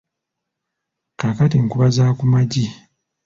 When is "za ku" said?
1.95-2.23